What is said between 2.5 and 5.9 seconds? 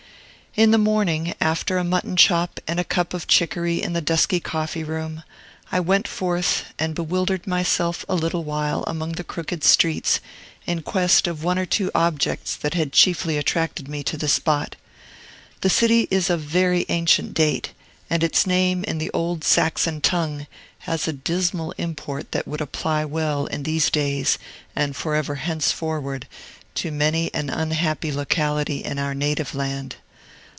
and a cup of chiccory in the dusky coffee room, I